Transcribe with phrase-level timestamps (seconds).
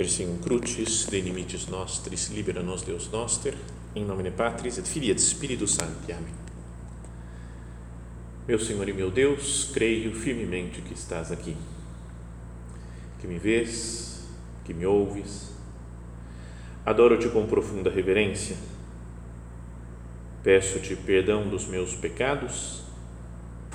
[0.00, 3.54] Persium crucis, de limites nostris, libera nos Deus noster,
[3.94, 6.10] em nome de Patris et Filii et Spiritus Sancti.
[6.10, 6.32] Amém.
[8.48, 11.54] Meu Senhor e meu Deus, creio firmemente que estás aqui,
[13.20, 14.26] que me vês,
[14.64, 15.52] que me ouves.
[16.86, 18.56] Adoro-te com profunda reverência.
[20.42, 22.84] Peço-te perdão dos meus pecados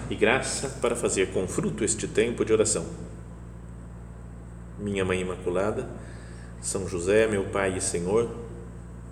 [0.10, 2.84] e graça para fazer com fruto este tempo de oração.
[4.80, 5.88] Minha Mãe Imaculada,
[6.66, 8.28] São José, meu Pai e Senhor,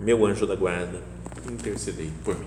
[0.00, 1.00] meu anjo da guarda,
[1.48, 2.46] intercedei por mim.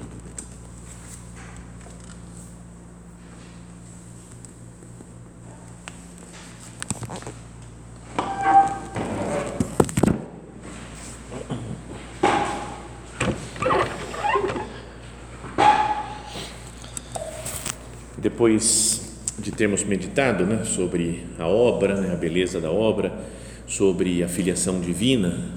[18.18, 24.28] Depois de termos meditado né, sobre a obra, né, a beleza da obra, sobre a
[24.28, 25.52] filiação divina,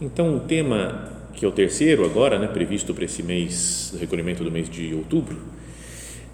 [0.00, 4.50] então o tema que é o terceiro agora, né, previsto para esse mês, recolhimento do
[4.50, 5.38] mês de outubro,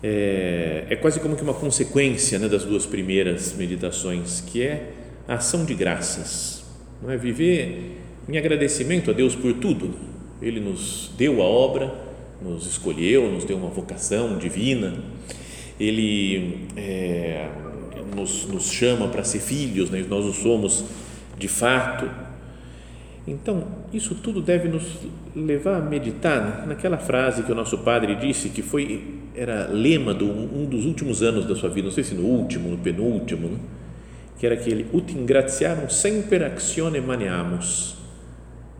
[0.03, 4.91] é, é quase como que uma consequência né, das duas primeiras meditações, que é
[5.27, 6.64] a ação de graças,
[7.03, 9.92] não é viver em agradecimento a Deus por tudo.
[10.41, 11.92] Ele nos deu a obra,
[12.41, 14.94] nos escolheu, nos deu uma vocação divina
[15.78, 17.48] ele é,
[18.15, 20.05] nos, nos, chama para ser filhos, né?
[20.09, 20.84] nós o somos
[21.43, 22.09] de fato.
[23.27, 25.01] Então, isso tudo deve nos
[25.35, 30.25] levar a meditar naquela frase que o nosso padre disse, que foi era lema de
[30.25, 33.59] um dos últimos anos da sua vida, não sei se no último, no penúltimo, né?
[34.39, 37.97] que era aquele ut ingratiarum semper actione maniamus,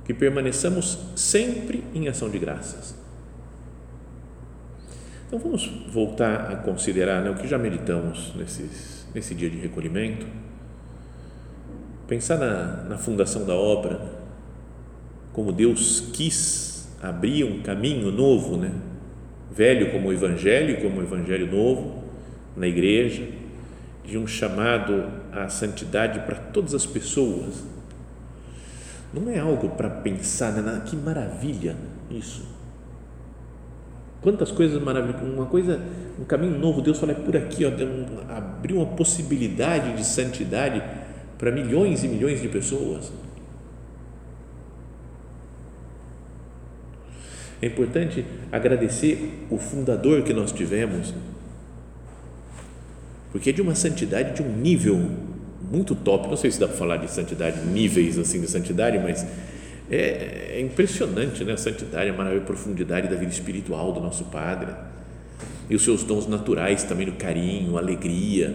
[0.05, 2.95] que permaneçamos sempre em ação de graças.
[5.27, 10.27] Então vamos voltar a considerar né, o que já meditamos nesses, nesse dia de recolhimento.
[12.13, 13.99] Pensar na, na fundação da obra,
[15.33, 18.71] como Deus quis abrir um caminho novo, né?
[19.51, 22.03] velho como o Evangelho, como o Evangelho novo
[22.55, 23.27] na igreja,
[24.05, 27.65] de um chamado à santidade para todas as pessoas.
[29.11, 30.83] Não é algo para pensar, né?
[30.85, 31.75] que maravilha
[32.11, 32.47] isso
[34.23, 35.81] Quantas coisas maravilhosas, uma coisa,
[36.19, 37.71] um caminho novo, Deus fala, é por aqui, ó,
[38.33, 40.81] abriu uma possibilidade de santidade
[41.43, 43.11] para milhões e milhões de pessoas.
[47.61, 51.13] É importante agradecer o fundador que nós tivemos,
[53.33, 55.11] porque é de uma santidade de um nível
[55.69, 56.29] muito top.
[56.29, 59.27] Não sei se dá para falar de santidade, níveis assim de santidade, mas
[59.91, 61.55] é, é impressionante né?
[61.55, 64.71] a santidade, a maravilha, a profundidade da vida espiritual do nosso Padre
[65.69, 68.55] e os seus dons naturais também, o carinho, alegria,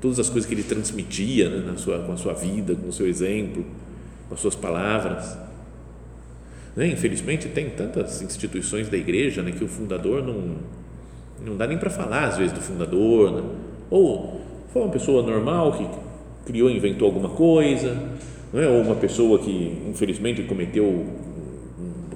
[0.00, 1.64] todas as coisas que ele transmitia né?
[1.66, 3.64] na sua, com a sua vida, com o seu exemplo,
[4.28, 5.36] com as suas palavras.
[6.74, 6.88] Né?
[6.88, 10.56] Infelizmente, tem tantas instituições da igreja né, que o fundador não,
[11.44, 13.42] não dá nem para falar, às vezes, do fundador, né?
[13.90, 14.40] ou
[14.72, 15.88] foi uma pessoa normal que
[16.50, 17.96] criou, inventou alguma coisa,
[18.52, 18.68] não é?
[18.68, 21.06] ou uma pessoa que infelizmente cometeu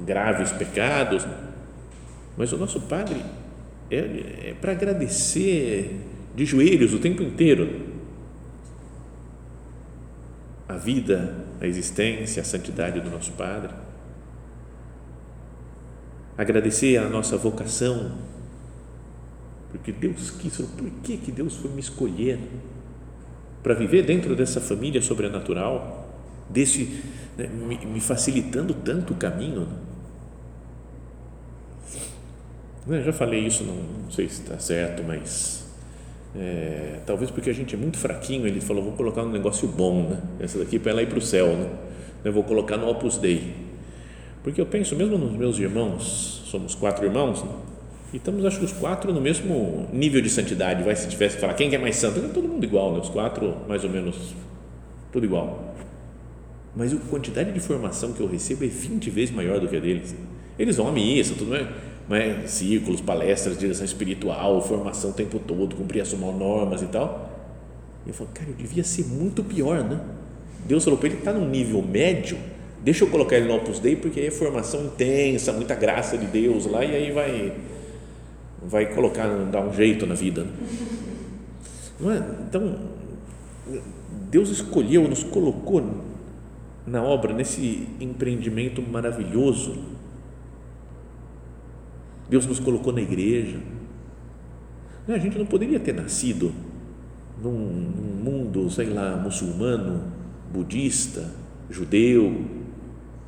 [0.04, 1.26] graves pecados,
[2.36, 3.22] mas o nosso Padre
[3.90, 5.96] é, é para agradecer
[6.34, 7.88] de joelhos o tempo inteiro
[10.68, 13.70] a vida, a existência, a santidade do nosso Padre,
[16.38, 18.12] agradecer a nossa vocação,
[19.72, 22.38] porque Deus quis, por que, que Deus foi me escolher
[23.64, 26.00] para viver dentro dessa família sobrenatural?
[26.50, 27.02] desse,
[27.38, 29.69] né, me, me, facilitando tanto o caminho.
[32.86, 32.98] Né?
[32.98, 35.59] Eu já falei isso, não, não sei se está certo, mas
[36.34, 40.08] é, talvez porque a gente é muito fraquinho, ele falou, vou colocar um negócio bom,
[40.08, 40.20] né?
[40.38, 41.68] essa daqui para ela ir para o céu, né?
[42.24, 43.52] eu vou colocar no Opus Dei,
[44.42, 47.50] porque eu penso, mesmo nos meus irmãos, somos quatro irmãos, né?
[48.12, 51.40] e estamos acho que os quatro no mesmo nível de santidade, vai se tivesse que
[51.40, 53.00] falar quem é mais santo, é todo mundo igual, né?
[53.00, 54.34] os quatro mais ou menos
[55.10, 55.75] tudo igual,
[56.76, 59.81] mas a quantidade de formação que eu recebo é 20 vezes maior do que a
[59.81, 60.14] deles.
[60.56, 61.66] Eles vão à missa, tudo mais,
[62.10, 67.30] mas círculos, palestras, direção espiritual, formação o tempo todo, cumprir as normas e tal.
[68.04, 70.00] Eu falo, cara, eu devia ser muito pior, né?
[70.66, 72.36] Deus falou para ele, está num nível médio,
[72.82, 76.26] deixa eu colocar ele no Opus Dei, porque aí é formação intensa, muita graça de
[76.26, 77.52] Deus lá, e aí vai,
[78.60, 80.44] vai colocar, dar um jeito na vida.
[82.00, 82.24] Não é?
[82.48, 82.76] Então,
[84.28, 85.80] Deus escolheu, nos colocou
[86.84, 90.00] na obra, nesse empreendimento maravilhoso.
[92.31, 93.59] Deus nos colocou na igreja.
[95.09, 96.55] A gente não poderia ter nascido
[97.43, 100.12] num, num mundo, sei lá, muçulmano,
[100.53, 101.29] budista,
[101.69, 102.44] judeu,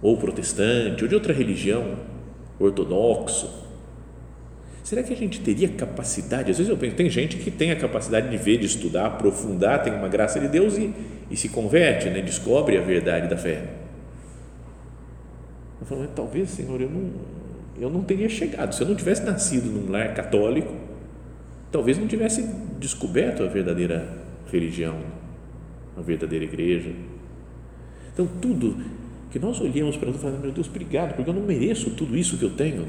[0.01, 1.97] ou protestante, ou de outra religião,
[2.61, 3.63] ortodoxo.
[4.85, 6.53] Será que a gente teria capacidade?
[6.53, 9.83] Às vezes eu penso, tem gente que tem a capacidade de ver, de estudar, aprofundar,
[9.83, 10.95] tem uma graça de Deus e,
[11.29, 12.23] e se converte, né?
[12.23, 13.65] descobre a verdade da fé.
[15.81, 17.11] Eu falo, talvez, Senhor, eu não,
[17.81, 18.75] eu não teria chegado.
[18.75, 20.75] Se eu não tivesse nascido num lar católico,
[21.71, 22.43] talvez não tivesse
[22.79, 24.19] descoberto a verdadeira
[24.51, 24.99] religião,
[25.97, 26.91] a verdadeira igreja.
[28.13, 28.77] Então, tudo
[29.31, 32.37] que nós olhamos para Deus e meu Deus, obrigado, porque eu não mereço tudo isso
[32.37, 32.87] que eu tenho.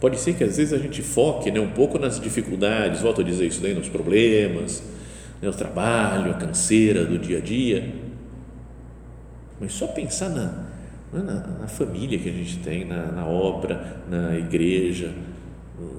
[0.00, 3.24] Pode ser que às vezes a gente foque né, um pouco nas dificuldades, volto a
[3.24, 4.82] dizer isso daí, nos problemas,
[5.42, 7.92] né, o trabalho, a canseira do dia a dia,
[9.60, 10.66] mas só pensar na,
[11.12, 15.12] na, na família que a gente tem, na, na obra, na igreja,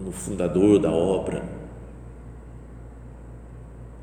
[0.04, 1.44] no fundador da obra.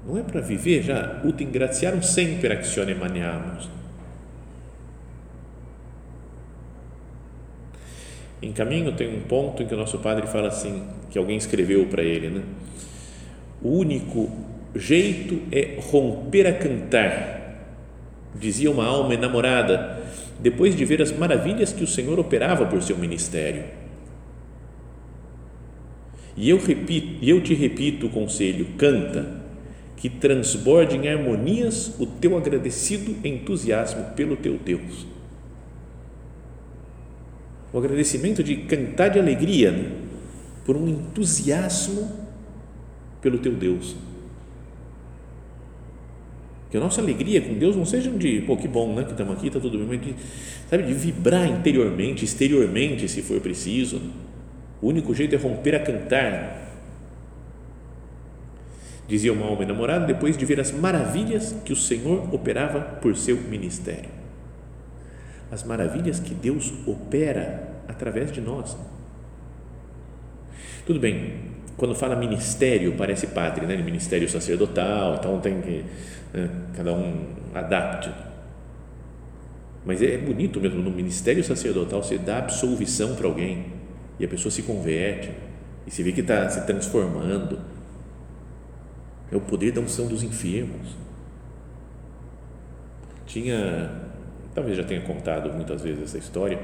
[0.07, 3.69] Não é para viver já, ut ingratiarum sempre actione maniamus
[8.45, 11.87] Em caminho tem um ponto em que o nosso padre fala assim, que alguém escreveu
[11.87, 12.43] para ele, né?
[13.63, 14.31] O único
[14.77, 17.57] jeito é romper a cantar,
[18.35, 19.99] dizia uma alma enamorada,
[20.41, 23.65] depois de ver as maravilhas que o Senhor operava por seu ministério.
[26.37, 29.43] E eu repito, e eu te repito o conselho, canta,
[29.97, 35.15] que transborde em harmonias o teu agradecido entusiasmo pelo teu Deus
[37.75, 39.91] o agradecimento de cantar de alegria né?
[40.65, 42.09] por um entusiasmo
[43.21, 43.97] pelo teu Deus.
[46.75, 49.37] Que a nossa alegria com Deus não seja de, pô, que bom, né, que estamos
[49.37, 50.17] aqui, está tudo bem, mas de,
[50.69, 54.03] sabe, de vibrar interiormente, exteriormente, se for preciso.
[54.83, 56.69] O único jeito é romper a cantar.
[59.07, 63.37] Dizia uma alma enamorada depois de ver as maravilhas que o Senhor operava por seu
[63.37, 64.11] ministério
[65.53, 68.77] as maravilhas que Deus opera através de nós.
[70.85, 71.35] Tudo bem,
[71.77, 73.77] quando fala ministério, parece padre, né?
[73.77, 75.85] ministério sacerdotal, então tem que
[76.35, 76.51] né?
[76.77, 78.11] cada um adapte.
[79.87, 83.67] Mas é bonito mesmo, no ministério sacerdotal você dá absolvição para alguém
[84.19, 85.31] e a pessoa se converte
[85.87, 87.59] e se vê que está se transformando.
[89.31, 90.97] É o poder da unção dos enfermos.
[93.27, 94.03] Tinha
[94.55, 96.59] talvez já tenha contado muitas vezes essa história,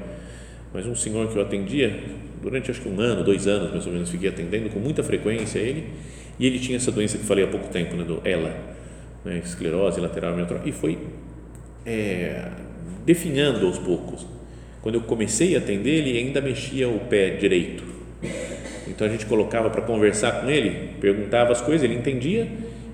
[0.73, 2.01] mas um senhor que eu atendia
[2.41, 5.59] durante acho que um ano, dois anos mais ou menos, fiquei atendendo com muita frequência
[5.59, 5.89] ele,
[6.39, 8.55] e ele tinha essa doença que falei há pouco tempo, né, do ELA,
[9.23, 10.97] né, esclerose lateral amiotrófica, e foi
[11.85, 12.47] é,
[13.05, 14.25] definhando aos poucos.
[14.81, 17.83] Quando eu comecei a atender, ele ainda mexia o pé direito.
[18.87, 22.47] Então a gente colocava para conversar com ele, perguntava as coisas, ele entendia,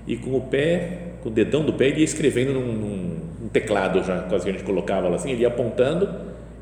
[0.06, 3.48] e com o pé, com o dedão do pé, ele ia escrevendo num, num um
[3.48, 6.08] teclado já, quase que a gente colocava lá assim, ele ia apontando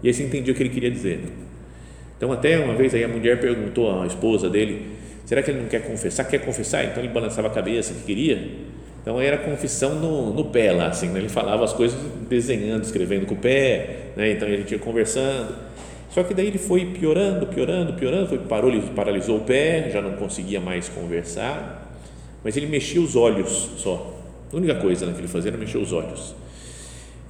[0.03, 1.21] e aí você entendia o que ele queria dizer.
[2.17, 4.87] Então, até uma vez aí a mulher perguntou à esposa dele:
[5.25, 6.25] será que ele não quer confessar?
[6.25, 6.85] Quer confessar?
[6.85, 8.37] Então ele balançava a cabeça que queria.
[9.07, 11.21] Então era confissão no, no pé lá, assim, né?
[11.21, 11.97] ele falava as coisas
[12.29, 14.33] desenhando, escrevendo com o pé, né?
[14.33, 15.55] então a gente ia conversando.
[16.11, 20.15] Só que daí ele foi piorando, piorando, piorando, foi, parou, paralisou o pé, já não
[20.15, 21.89] conseguia mais conversar,
[22.43, 24.13] mas ele mexia os olhos só.
[24.53, 26.35] A única coisa né, que ele fazia era mexer os olhos.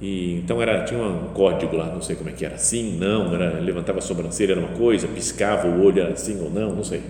[0.01, 3.35] E, então era, tinha um código lá, não sei como é que era, sim, não,
[3.35, 6.83] era, levantava a sobrancelha era uma coisa, piscava o olho era assim ou não, não
[6.83, 7.03] sei.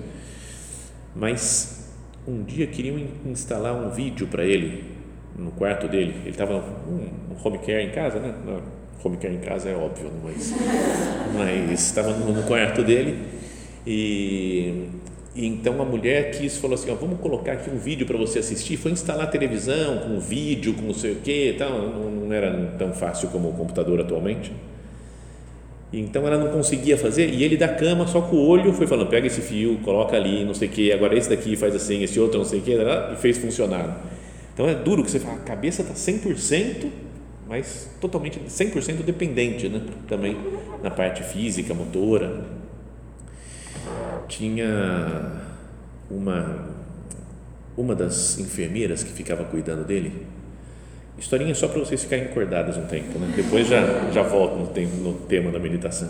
[1.15, 1.76] Mas
[2.27, 4.83] um dia queriam instalar um vídeo para ele
[5.35, 6.15] no quarto dele.
[6.21, 7.07] Ele estava um
[7.43, 8.33] home care em casa, né?
[8.45, 8.61] Não,
[9.03, 10.53] home care em casa é óbvio, mas
[11.35, 13.17] mas estava no, no quarto dele
[13.85, 14.89] e
[15.37, 18.39] e então a mulher quis, falou assim, ó, vamos colocar aqui um vídeo para você
[18.39, 18.75] assistir.
[18.75, 21.79] Foi instalar a televisão com vídeo, com não sei o que, tal.
[21.79, 24.51] não era tão fácil como o computador atualmente.
[25.91, 29.07] Então ela não conseguia fazer e ele da cama só com o olho foi falando,
[29.07, 32.19] pega esse fio, coloca ali, não sei o que, agora esse daqui faz assim, esse
[32.19, 34.03] outro não sei o que, e fez funcionar.
[34.53, 36.89] Então é duro que você fala, a cabeça está 100%,
[37.47, 39.81] mas totalmente 100% dependente, né?
[40.09, 40.37] Também
[40.83, 42.45] na parte física, motora
[44.27, 45.41] tinha
[46.11, 46.75] uma
[47.77, 50.25] uma das enfermeiras que ficava cuidando dele.
[51.17, 53.33] Historinha só para vocês ficarem acordadas um tempo, né?
[53.35, 56.09] Depois já já volto no, tempo, no tema da meditação.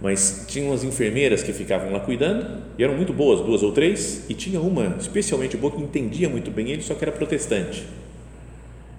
[0.00, 2.46] Mas tinha umas enfermeiras que ficavam lá cuidando
[2.78, 6.50] e eram muito boas, duas ou três, e tinha uma especialmente boa que entendia muito
[6.50, 7.86] bem ele, só que era protestante.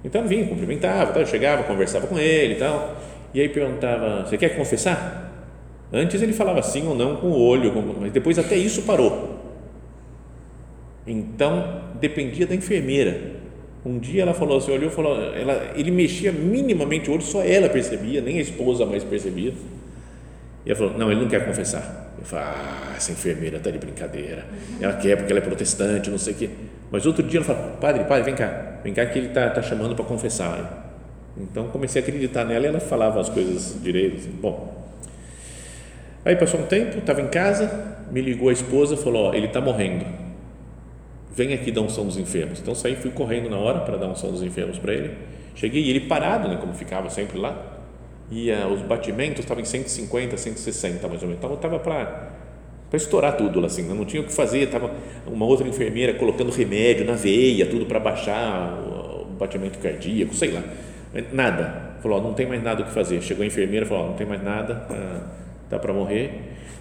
[0.03, 2.97] Então vinha, cumprimentava, tal, chegava, conversava com ele e tal,
[3.33, 5.29] e aí perguntava: Você quer confessar?
[5.91, 9.39] Antes ele falava sim ou não com o olho, mas depois até isso parou.
[11.05, 13.40] Então dependia da enfermeira.
[13.83, 17.43] Um dia ela falou assim, olhou e falou, ela, ele mexia minimamente o olho, só
[17.43, 19.53] ela percebia, nem a esposa mais percebia.
[20.63, 22.13] E ela falou, não, ele não quer confessar.
[22.19, 24.45] Eu falei, ah, essa enfermeira está de brincadeira.
[24.79, 26.49] Ela quer porque ela é protestante, não sei o quê.
[26.91, 29.63] Mas outro dia ela falou, padre, padre, vem cá, vem cá que ele está tá
[29.63, 30.93] chamando para confessar.
[31.35, 34.17] Então comecei a acreditar nela e ela falava as coisas direito.
[34.17, 34.85] Assim, bom,
[36.23, 39.59] aí passou um tempo, estava em casa, me ligou a esposa, falou, ó, ele está
[39.59, 40.20] morrendo
[41.35, 42.59] vem aqui dar um som dos enfermos.
[42.59, 45.15] Então saí, fui correndo na hora para dar um som dos enfermos para ele.
[45.55, 47.79] Cheguei e ele parado, né, como ficava sempre lá.
[48.29, 51.43] E uh, os batimentos estavam em 150, 160 mais ou menos.
[51.43, 52.41] Então estava para
[52.89, 54.91] para estourar tudo lá assim, não tinha o que fazer, tava
[55.25, 60.51] uma outra enfermeira colocando remédio na veia, tudo para baixar o, o, batimento cardíaco, sei
[60.51, 60.61] lá.
[61.31, 61.95] Nada.
[62.01, 63.21] Falou, ó, não tem mais nada o que fazer.
[63.21, 65.21] Chegou a enfermeira, falou, ó, não tem mais nada, ah,
[65.69, 66.31] dá para morrer.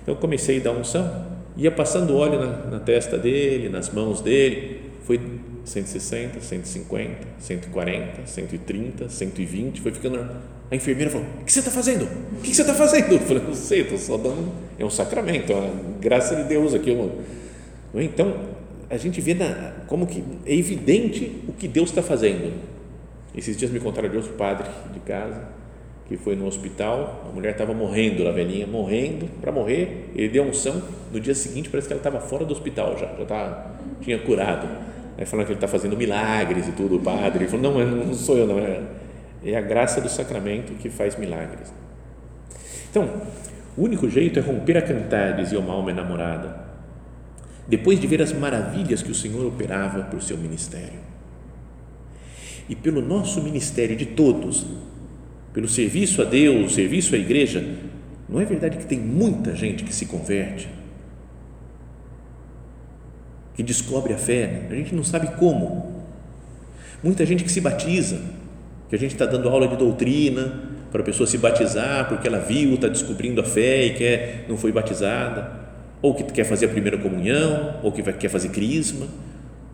[0.03, 4.81] Então comecei a dar unção ia passando óleo na, na, testa dele, nas mãos dele,
[5.05, 5.21] foi
[5.65, 10.29] 160, 150, 140, 130, 120, foi ficando.
[10.71, 12.05] A enfermeira falou: O que você está fazendo?
[12.05, 13.13] O que você está fazendo?
[13.13, 14.51] Eu falei: Não sei, estou só dando.
[14.79, 16.97] É um sacramento, é uma graça de Deus aqui.
[17.95, 18.37] Então,
[18.89, 22.53] a gente vê na, como que é evidente o que Deus está fazendo.
[23.35, 25.60] Esses dias me contaram de outro padre de casa
[26.11, 30.43] que foi no hospital, a mulher estava morrendo, a velhinha morrendo, para morrer, ele deu
[30.43, 34.19] unção, no dia seguinte parece que ela estava fora do hospital já, já tava, tinha
[34.19, 34.67] curado,
[35.17, 38.13] aí falando que ele está fazendo milagres e tudo, o padre, ele falou, não, não
[38.13, 38.83] sou eu não, é,
[39.45, 41.73] é a graça do sacramento que faz milagres.
[42.91, 43.09] Então,
[43.77, 46.59] o único jeito é romper a cantar, dizia uma alma enamorada,
[47.69, 50.99] depois de ver as maravilhas que o Senhor operava por seu ministério.
[52.69, 54.67] E pelo nosso ministério de todos,
[55.53, 57.65] pelo serviço a Deus, serviço à igreja,
[58.29, 60.69] não é verdade que tem muita gente que se converte,
[63.55, 66.01] que descobre a fé, a gente não sabe como.
[67.03, 68.21] Muita gente que se batiza,
[68.89, 72.39] que a gente está dando aula de doutrina para a pessoa se batizar porque ela
[72.39, 75.59] viu, está descobrindo a fé e quer, não foi batizada,
[76.01, 79.07] ou que quer fazer a primeira comunhão, ou que vai, quer fazer crisma,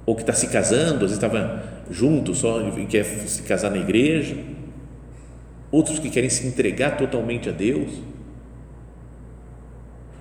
[0.05, 3.79] ou que está se casando, às vezes estava junto só e quer se casar na
[3.79, 4.37] igreja
[5.71, 7.91] outros que querem se entregar totalmente a Deus.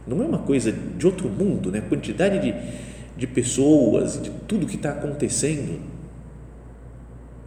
[0.07, 1.79] Não é uma coisa de outro mundo, né?
[1.79, 2.53] A quantidade de,
[3.17, 5.81] de pessoas, de tudo que está acontecendo,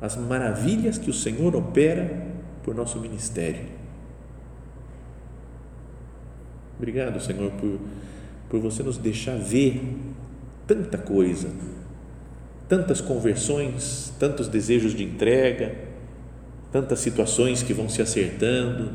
[0.01, 2.27] as maravilhas que o Senhor opera
[2.63, 3.67] por nosso ministério.
[6.77, 7.79] Obrigado, Senhor, por,
[8.49, 9.83] por você nos deixar ver
[10.67, 11.49] tanta coisa,
[12.69, 15.88] tantas conversões, tantos desejos de entrega,
[16.71, 18.93] tantas situações que vão se acertando,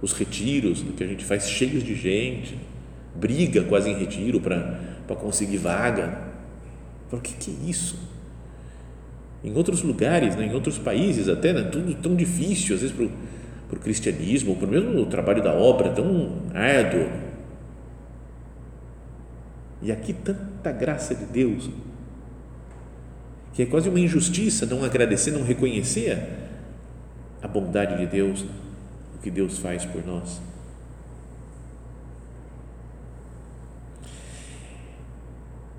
[0.00, 2.58] os retiros que a gente faz cheios de gente,
[3.14, 6.18] briga quase em retiro para conseguir vaga.
[7.10, 7.98] o que, que é isso?
[9.42, 13.76] Em outros lugares, né, em outros países até, né, tudo tão difícil, às vezes para
[13.76, 17.08] o cristianismo, para o mesmo trabalho da obra, tão árduo.
[19.82, 21.68] E aqui tanta graça de Deus
[23.54, 26.18] que é quase uma injustiça não agradecer, não reconhecer
[27.40, 28.44] a bondade de Deus,
[29.14, 30.42] o que Deus faz por nós.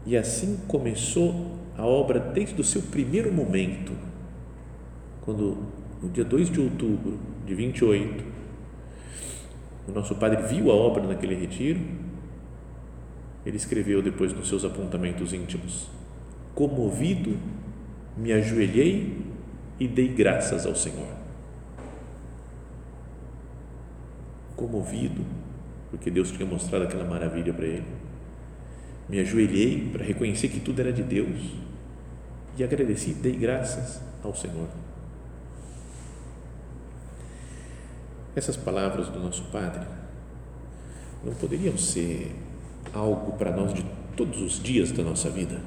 [0.06, 3.92] E assim começou a obra desde o seu primeiro momento,
[5.22, 5.58] quando
[6.02, 8.24] no dia 2 de outubro de 28,
[9.88, 11.82] o nosso padre viu a obra naquele retiro,
[13.46, 15.88] ele escreveu depois nos seus apontamentos íntimos:
[16.54, 17.38] comovido
[18.18, 19.26] me ajoelhei
[19.80, 21.08] e dei graças ao Senhor.
[24.56, 25.26] Comovido,
[25.92, 27.88] porque Deus tinha mostrado aquela maravilha para ele,
[29.10, 31.56] me ajoelhei para reconhecer que tudo era de Deus
[32.58, 34.68] e agradeci, dei graças ao Senhor.
[38.36, 39.86] Essas palavras do nosso Padre
[41.24, 42.36] não poderiam ser
[42.94, 45.60] algo para nós de todos os dias da nossa vida?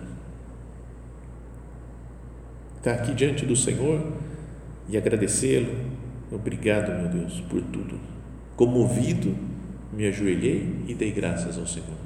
[2.78, 4.12] Estar aqui diante do Senhor
[4.88, 5.76] e agradecê-lo.
[6.30, 7.98] Obrigado, meu Deus, por tudo.
[8.56, 9.36] Comovido,
[9.92, 11.98] me ajoelhei e dei graças ao Senhor.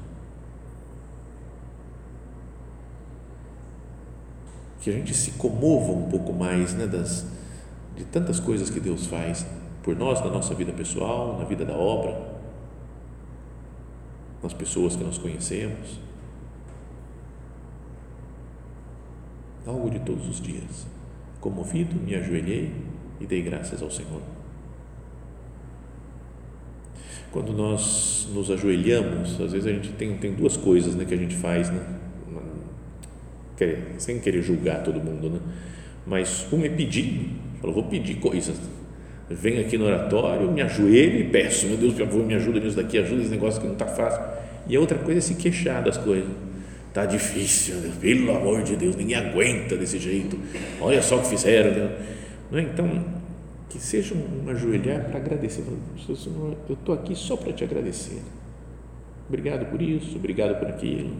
[4.80, 7.26] Que a gente se comova um pouco mais né, das,
[7.96, 9.46] de tantas coisas que Deus faz
[9.82, 12.32] por nós, na nossa vida pessoal, na vida da obra,
[14.42, 16.00] nas pessoas que nós conhecemos
[19.66, 20.86] algo de todos os dias.
[21.40, 22.72] Comovido, me ajoelhei
[23.20, 24.20] e dei graças ao Senhor.
[27.30, 31.16] Quando nós nos ajoelhamos, às vezes a gente tem, tem duas coisas né, que a
[31.16, 31.98] gente faz, né?
[33.98, 35.38] sem querer julgar todo mundo, né?
[36.04, 38.60] Mas um é pedir, falou, vou pedir coisas.
[39.30, 42.76] Venho aqui no oratório, me ajoelho e peço, meu Deus, por favor, me ajuda nisso
[42.76, 44.20] daqui, ajuda esse negócio que não está fácil.
[44.68, 46.28] E a outra coisa é se queixar das coisas.
[46.92, 50.38] Está difícil, pelo amor de Deus, ninguém aguenta desse jeito.
[50.78, 51.90] Olha só o que fizeram.
[52.50, 52.62] Não é?
[52.64, 53.02] Então,
[53.70, 55.64] que seja um ajoelhar para agradecer.
[56.14, 58.20] Senhor, eu estou aqui só para te agradecer.
[59.26, 61.16] Obrigado por isso, obrigado por aquilo.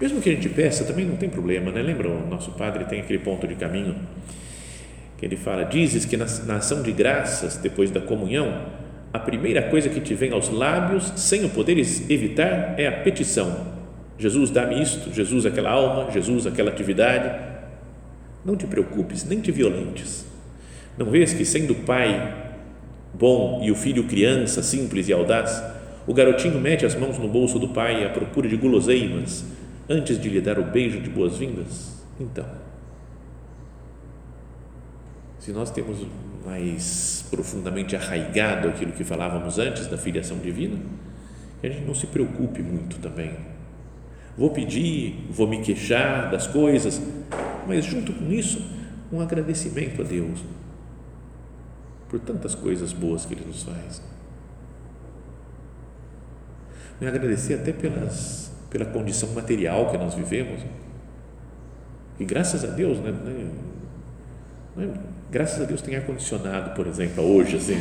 [0.00, 1.80] Mesmo que a gente peça, também não tem problema, né?
[1.80, 3.94] Lembra, o nosso padre tem aquele ponto de caminho
[5.16, 8.66] que ele fala: Dizes que na, na ação de graças, depois da comunhão,
[9.12, 13.77] a primeira coisa que te vem aos lábios, sem o poderes evitar, é a petição.
[14.18, 17.56] Jesus, dá-me isto, Jesus, aquela alma, Jesus, aquela atividade.
[18.44, 20.26] Não te preocupes, nem te violentes.
[20.96, 22.46] Não vês que, sendo o pai
[23.14, 25.62] bom e o filho criança, simples e audaz,
[26.06, 29.44] o garotinho mete as mãos no bolso do pai à procura de guloseimas
[29.88, 32.02] antes de lhe dar o beijo de boas-vindas?
[32.18, 32.46] Então,
[35.38, 35.98] se nós temos
[36.44, 40.76] mais profundamente arraigado aquilo que falávamos antes da filiação divina,
[41.60, 43.32] que a gente não se preocupe muito também.
[44.38, 47.02] Vou pedir, vou me queixar das coisas,
[47.66, 48.64] mas junto com isso,
[49.12, 50.38] um agradecimento a Deus
[52.08, 54.00] por tantas coisas boas que Ele nos faz.
[57.00, 60.62] Me agradecer até pelas, pela condição material que nós vivemos.
[62.18, 63.50] E graças a Deus, né, né,
[64.76, 64.94] né
[65.30, 67.74] graças a Deus tem ar-condicionado, por exemplo, hoje, assim,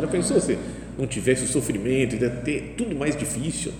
[0.00, 0.58] já pensou se
[0.98, 3.72] não tivesse o sofrimento, ia ter tudo mais difícil.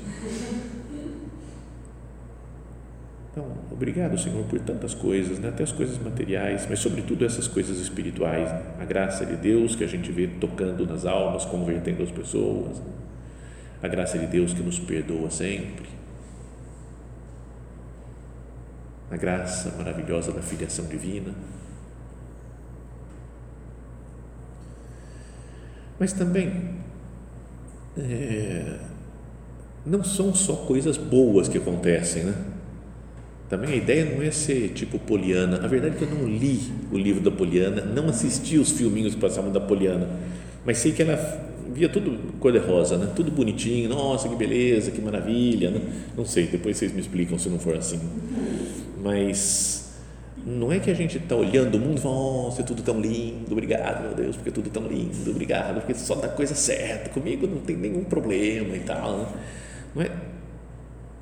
[3.30, 5.50] Então, obrigado, Senhor, por tantas coisas, né?
[5.50, 8.62] até as coisas materiais, mas sobretudo essas coisas espirituais, né?
[8.80, 12.82] a graça de Deus que a gente vê tocando nas almas, convertendo as pessoas,
[13.80, 15.88] a graça de Deus que nos perdoa sempre,
[19.12, 21.32] a graça maravilhosa da filiação divina.
[26.00, 26.74] Mas também,
[27.96, 28.76] é,
[29.86, 32.59] não são só coisas boas que acontecem, né?
[33.50, 35.60] Também a ideia não é ser tipo Poliana.
[35.62, 36.60] A verdade é que eu não li
[36.92, 40.08] o livro da Poliana, não assisti os filminhos que passavam da Poliana,
[40.64, 41.16] mas sei que ela
[41.74, 43.12] via tudo cor-de-rosa, né?
[43.14, 45.70] tudo bonitinho, nossa, que beleza, que maravilha.
[45.72, 45.80] Né?
[46.16, 47.98] Não sei, depois vocês me explicam se não for assim.
[49.02, 49.96] Mas
[50.46, 53.00] não é que a gente está olhando o mundo e fala, nossa, é tudo tão
[53.00, 57.10] lindo, obrigado, meu Deus, porque é tudo tão lindo, obrigado, porque só dá coisa certa,
[57.10, 59.18] comigo não tem nenhum problema e tal.
[59.18, 59.26] Né?
[59.96, 60.29] Não é?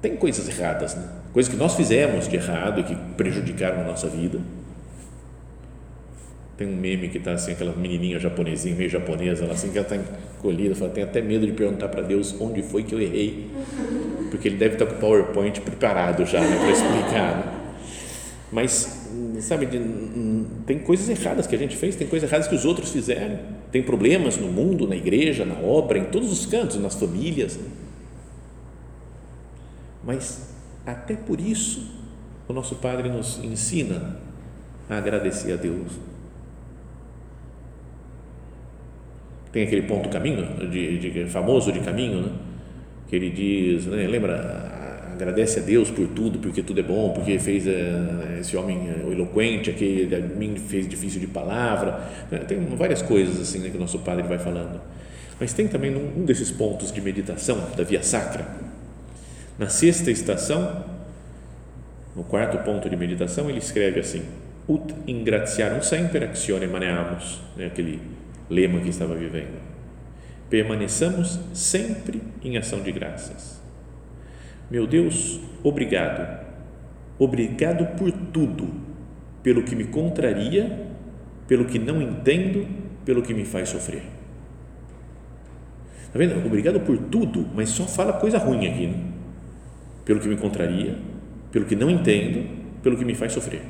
[0.00, 1.08] Tem coisas erradas, né?
[1.32, 4.38] coisas que nós fizemos de errado e que prejudicaram a nossa vida.
[6.56, 9.86] Tem um meme que está assim, aquela menininha japonesinha, meio japonesa, ela assim que ela
[9.86, 9.96] está
[10.38, 13.48] encolhida, fala, tem até medo de perguntar para Deus onde foi que eu errei,
[14.30, 17.36] porque ele deve estar com o PowerPoint preparado já né, para explicar.
[17.36, 17.58] Né?
[18.50, 19.08] Mas,
[19.40, 19.68] sabe,
[20.66, 23.38] tem coisas erradas que a gente fez, tem coisas erradas que os outros fizeram,
[23.70, 27.58] tem problemas no mundo, na igreja, na obra, em todos os cantos, nas famílias.
[30.04, 30.54] Mas
[30.86, 31.98] até por isso,
[32.48, 34.16] o nosso Padre nos ensina
[34.88, 35.92] a agradecer a Deus.
[39.52, 42.32] Tem aquele ponto caminho, de, de, famoso de caminho, né?
[43.08, 44.06] que ele diz, né?
[44.06, 44.78] lembra,
[45.12, 49.12] agradece a Deus por tudo, porque tudo é bom, porque fez uh, esse homem uh,
[49.12, 52.38] eloquente, aquele a mim fez difícil de palavra, né?
[52.40, 54.80] tem várias coisas assim né, que o nosso Padre vai falando.
[55.40, 58.46] Mas tem também um desses pontos de meditação da Via Sacra,
[59.58, 60.84] na sexta estação,
[62.14, 64.22] no quarto ponto de meditação, ele escreve assim:
[64.68, 68.00] Ut ingratiarum semper actione maneamus, né, aquele
[68.48, 69.58] lema que estava vivendo.
[70.48, 73.60] Permaneçamos sempre em ação de graças.
[74.70, 76.46] Meu Deus, obrigado.
[77.18, 78.70] Obrigado por tudo,
[79.42, 80.86] pelo que me contraria,
[81.48, 82.66] pelo que não entendo,
[83.04, 84.02] pelo que me faz sofrer.
[86.04, 86.46] Está vendo?
[86.46, 88.86] Obrigado por tudo, mas só fala coisa ruim aqui.
[88.86, 89.17] Né?
[90.08, 90.96] Pelo que me contraria,
[91.52, 92.48] pelo que não entendo,
[92.82, 93.60] pelo que me faz sofrer.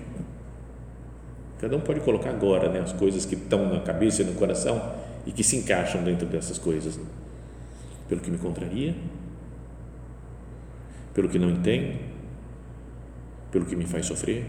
[1.58, 4.94] Cada um pode colocar agora né, as coisas que estão na cabeça e no coração
[5.26, 6.96] e que se encaixam dentro dessas coisas.
[6.96, 7.04] Né?
[8.08, 8.94] Pelo que me contraria,
[11.12, 11.98] pelo que não entendo,
[13.50, 14.44] pelo que me faz sofrer.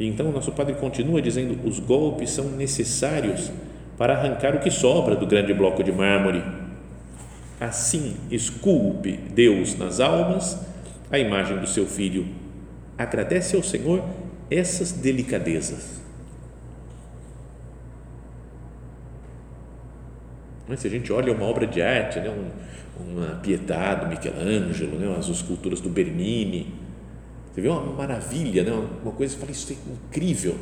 [0.00, 3.52] E então o nosso Padre continua dizendo: os golpes são necessários
[3.96, 6.63] para arrancar o que sobra do grande bloco de mármore
[7.60, 10.58] Assim, esculpe Deus nas almas
[11.10, 12.26] a imagem do seu filho.
[12.98, 14.02] Agradece ao Senhor
[14.50, 16.02] essas delicadezas.
[20.66, 25.14] Mas se a gente olha uma obra de arte, né, um, uma Pietà Michelangelo, né,
[25.18, 26.74] as esculturas do Bernini,
[27.52, 30.56] você vê uma maravilha, né, uma coisa que fala, isso é incrível.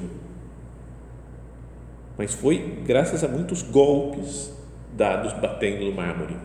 [2.18, 4.52] Mas foi graças a muitos golpes
[4.94, 6.36] dados batendo no mármore.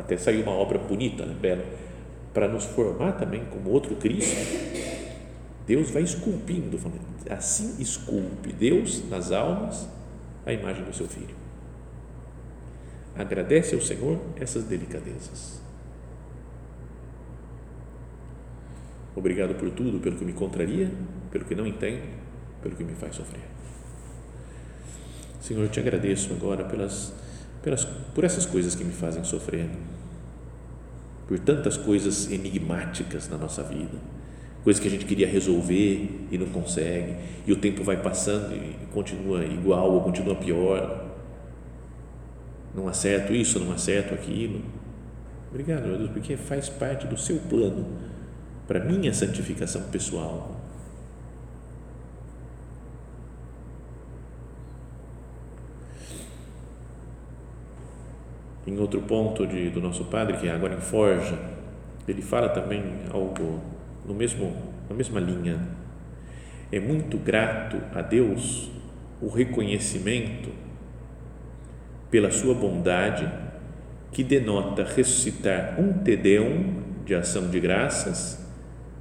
[0.00, 1.62] Até saiu uma obra bonita, né, bela,
[2.32, 4.34] para nos formar também como outro Cristo.
[5.66, 9.86] Deus vai esculpindo, falando, assim esculpe Deus nas almas
[10.46, 11.36] a imagem do seu filho.
[13.14, 15.60] Agradece ao Senhor essas delicadezas.
[19.14, 20.90] Obrigado por tudo, pelo que me contraria,
[21.30, 22.02] pelo que não entendo,
[22.62, 23.42] pelo que me faz sofrer.
[25.40, 27.12] Senhor, eu te agradeço agora pelas,
[27.62, 29.68] pelas, por essas coisas que me fazem sofrer,
[31.26, 33.96] por tantas coisas enigmáticas na nossa vida,
[34.64, 38.76] coisas que a gente queria resolver e não consegue, e o tempo vai passando e
[38.92, 41.06] continua igual ou continua pior.
[42.74, 44.62] Não acerto isso, não acerto aquilo.
[45.50, 47.86] Obrigado, meu Deus, porque faz parte do seu plano
[48.68, 50.59] para minha santificação pessoal
[58.66, 61.38] Em outro ponto de, do nosso padre, que é agora em Forja,
[62.06, 63.60] ele fala também algo
[64.06, 64.54] no mesmo,
[64.88, 65.60] na mesma linha.
[66.70, 68.70] É muito grato a Deus
[69.20, 70.50] o reconhecimento
[72.10, 73.30] pela sua bondade
[74.12, 78.40] que denota ressuscitar um tedeum de ação de graças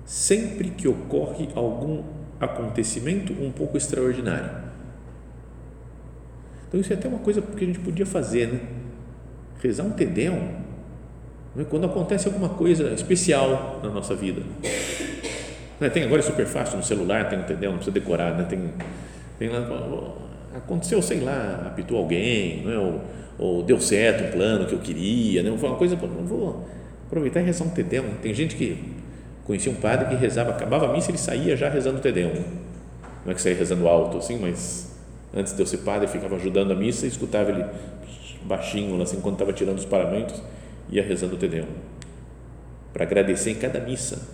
[0.06, 2.04] sempre que ocorre algum
[2.40, 4.50] acontecimento um pouco extraordinário.
[6.68, 8.60] Então isso é até uma coisa que a gente podia fazer, né?
[9.62, 10.40] Rezar um Tedeum
[11.58, 11.64] é?
[11.64, 14.42] quando acontece alguma coisa especial na nossa vida.
[15.82, 15.90] É?
[15.90, 18.46] Tem agora é super fácil no celular, tem um Tedeum, não precisa decorar, né?
[18.50, 18.74] tem,
[19.38, 19.50] tem
[20.56, 22.78] aconteceu, sei lá, apitou alguém, não é?
[22.78, 23.02] ou,
[23.38, 25.56] ou deu certo um plano que eu queria, né?
[25.58, 26.66] foi uma coisa, vou
[27.08, 28.16] aproveitar e rezar um Tedeum.
[28.22, 28.94] Tem gente que
[29.46, 32.44] conhecia um padre que rezava, acabava a missa ele saía já rezando o Tedeum.
[33.26, 34.96] Não é que saía rezando alto assim, mas
[35.34, 37.66] antes de eu ser padre, ficava ajudando a missa e escutava ele
[38.44, 40.42] baixinho, assim, quando estava tirando os paramentos,
[40.90, 41.68] ia rezando o Tedeum,
[42.94, 44.28] para agradecer em cada missa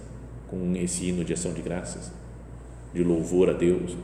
[0.47, 2.11] com esse hino de ação de graças,
[2.93, 3.95] de louvor a Deus.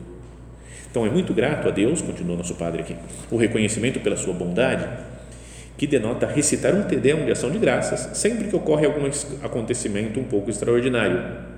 [0.90, 2.96] Então é muito grato a Deus, continua nosso Padre aqui,
[3.30, 4.86] o reconhecimento pela sua bondade,
[5.78, 9.08] que denota recitar um Tedeum de ação de graças sempre que ocorre algum
[9.42, 11.52] acontecimento um pouco extraordinário,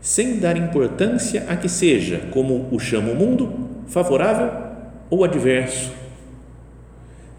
[0.00, 4.50] sem dar importância a que seja, como o chama o mundo, favorável
[5.10, 5.90] ou adverso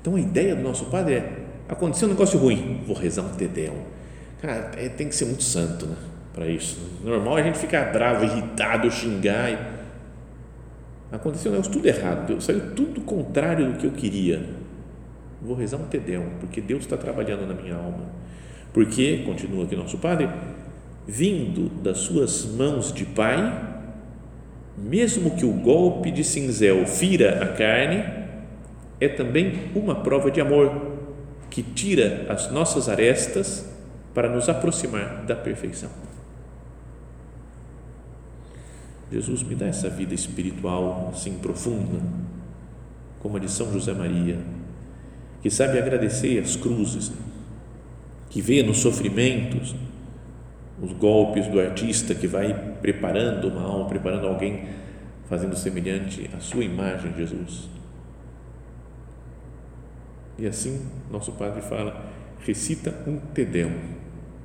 [0.01, 3.81] então a ideia do nosso padre é: aconteceu um negócio ruim, vou rezar um Tedeum.
[4.41, 5.95] Cara, é, tem que ser muito santo né,
[6.33, 6.79] para isso.
[7.03, 9.51] Normal a gente ficar bravo, irritado, xingar.
[9.51, 9.79] E...
[11.11, 14.45] Aconteceu um negócio tudo errado, saiu tudo contrário do que eu queria.
[15.41, 18.05] Vou rezar um Tedeum, porque Deus está trabalhando na minha alma.
[18.73, 20.29] Porque, continua aqui nosso padre,
[21.07, 23.67] vindo das suas mãos de Pai,
[24.77, 28.03] mesmo que o golpe de cinzel fira a carne,
[28.99, 30.97] é também uma prova de amor
[31.49, 33.65] que tira as nossas arestas
[34.13, 35.89] para nos aproximar da perfeição.
[39.11, 41.99] Jesus me dá essa vida espiritual assim profunda,
[43.19, 44.37] como a de São José Maria,
[45.41, 47.11] que sabe agradecer as cruzes,
[48.29, 49.75] que vê nos sofrimentos
[50.81, 54.65] os golpes do artista que vai preparando uma alma, preparando alguém,
[55.27, 57.78] fazendo semelhante à sua imagem, Jesus
[60.39, 60.79] e assim,
[61.11, 62.05] nosso Padre fala,
[62.39, 63.73] recita um Tedeum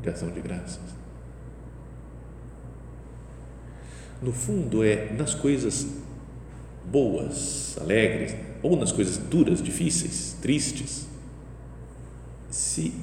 [0.02, 0.80] de ação de graças.
[4.20, 5.86] No fundo, é nas coisas
[6.84, 11.06] boas, alegres, ou nas coisas duras, difíceis, tristes,
[12.50, 12.94] se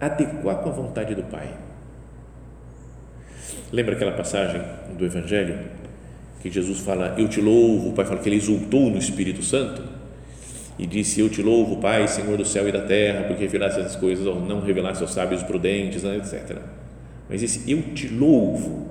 [0.00, 1.54] adequar com a vontade do Pai.
[3.72, 4.62] Lembra aquela passagem
[4.96, 5.58] do Evangelho
[6.40, 9.82] que Jesus fala: Eu te louvo, o Pai fala que ele exultou no Espírito Santo
[10.78, 13.96] e disse: Eu te louvo, Pai, Senhor do céu e da terra, porque revelaste essas
[13.96, 16.58] coisas ou não revelaste aos sábios prudentes, né, etc.
[17.28, 18.86] Mas esse eu te louvo,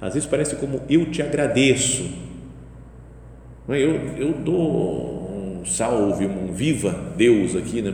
[0.00, 2.08] às vezes parece como eu te agradeço.
[3.68, 3.72] É?
[3.72, 7.92] Eu, eu dou um salve, um viva Deus aqui, né?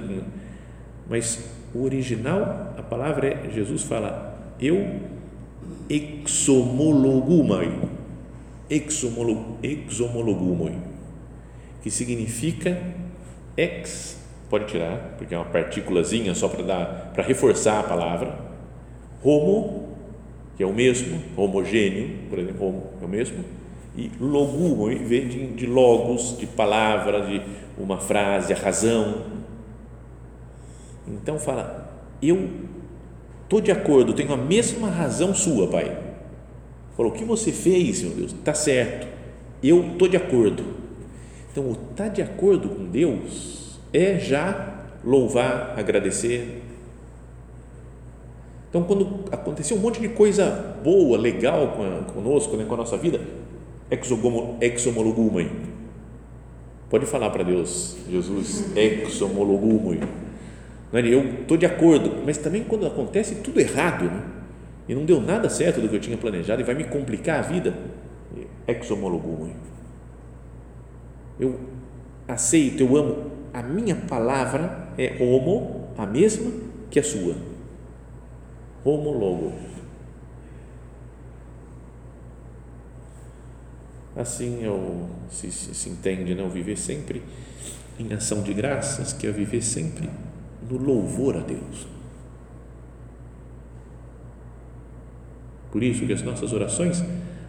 [1.08, 1.42] mas
[1.74, 5.00] o original, a palavra é: Jesus fala, eu
[5.88, 7.72] exomologumai,
[8.70, 10.93] exomologumai
[11.84, 12.82] que significa
[13.58, 14.18] ex,
[14.48, 18.38] pode tirar, porque é uma partículazinha só para dar, para reforçar a palavra,
[19.22, 19.90] homo,
[20.56, 23.44] que é o mesmo, homogêneo, por exemplo, homo é o mesmo,
[23.94, 27.42] e logumo, vem de, de logos, de palavra, de
[27.76, 29.26] uma frase, a razão.
[31.06, 32.48] Então fala, eu
[33.42, 35.94] estou de acordo, tenho a mesma razão sua, Pai.
[36.96, 39.06] Falou, o que você fez, meu Deus, está certo.
[39.62, 40.83] Eu estou de acordo.
[41.54, 46.60] Então, o estar tá de acordo com Deus é já louvar, agradecer.
[48.68, 51.76] Então, quando aconteceu um monte de coisa boa, legal
[52.12, 53.20] conosco, né, com a nossa vida,
[54.60, 55.48] exomologumai.
[56.90, 60.00] Pode falar para Deus, Jesus, exomologumai.
[60.92, 60.98] É?
[61.06, 64.22] Eu estou de acordo, mas também quando acontece tudo errado, né?
[64.88, 67.42] e não deu nada certo do que eu tinha planejado e vai me complicar a
[67.42, 67.72] vida,
[68.66, 69.52] exomologumai.
[71.38, 71.58] Eu
[72.28, 76.50] aceito, eu amo, a minha palavra é homo, a mesma
[76.90, 77.36] que a sua.
[78.84, 79.52] Homologo.
[84.16, 86.50] Assim eu, se, se, se entende, não né?
[86.50, 87.22] viver sempre
[87.98, 90.08] em ação de graças, que é viver sempre
[90.68, 91.86] no louvor a Deus.
[95.70, 97.02] Por isso que as nossas orações,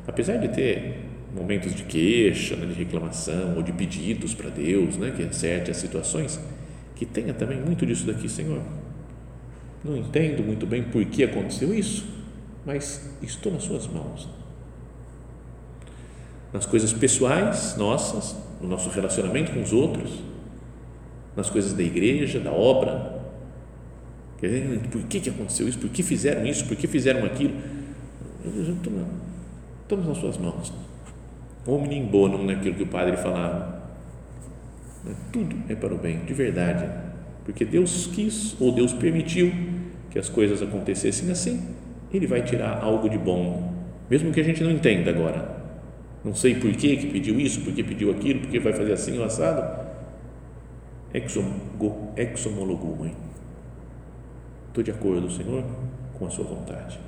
[0.08, 1.05] apesar de ter
[1.36, 5.78] momentos de queixa, né, de reclamação ou de pedidos para Deus, né, que acerte as
[5.78, 6.40] situações,
[6.96, 8.62] que tenha também muito disso daqui, Senhor.
[9.84, 12.08] Não entendo muito bem por que aconteceu isso,
[12.66, 14.28] mas estou nas Suas mãos
[16.56, 20.24] nas coisas pessoais nossas, no nosso relacionamento com os outros,
[21.36, 23.22] nas coisas da igreja, da obra.
[24.90, 25.78] Por que, que aconteceu isso?
[25.78, 26.66] Por que fizeram isso?
[26.66, 27.56] Por que fizeram aquilo?
[29.84, 30.72] Estamos nas suas mãos.
[31.68, 33.84] Omni bonum, naquilo que o padre falava.
[35.32, 36.90] Tudo é para o bem, de verdade.
[37.44, 39.52] Porque Deus quis ou Deus permitiu
[40.10, 41.68] que as coisas acontecessem assim,
[42.14, 43.74] Ele vai tirar algo de bom,
[44.10, 45.56] mesmo que a gente não entenda agora
[46.26, 48.94] não sei por que que pediu isso, por que pediu aquilo, por que vai fazer
[48.94, 49.86] assim o assado.
[51.14, 53.16] Exomologu, mãe.
[54.70, 55.64] Estou de acordo, Senhor,
[56.18, 57.00] com a sua vontade.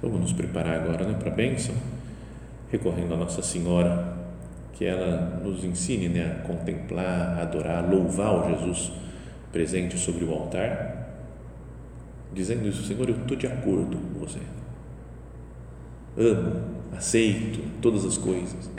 [0.00, 1.74] Vamos nos preparar agora né, para a bênção,
[2.70, 4.16] recorrendo a Nossa Senhora,
[4.72, 8.92] que ela nos ensine né, a contemplar, a adorar, louvar o Jesus
[9.50, 11.08] presente sobre o altar,
[12.32, 14.40] dizendo isso, Senhor, eu estou de acordo com você.
[16.18, 18.70] Amo aceito todas as coisas.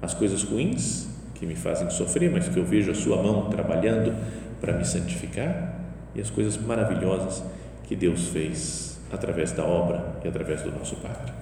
[0.00, 4.14] As coisas ruins que me fazem sofrer, mas que eu vejo a Sua mão trabalhando
[4.60, 5.80] para me santificar,
[6.14, 7.42] e as coisas maravilhosas
[7.84, 11.41] que Deus fez através da obra e através do nosso Padre.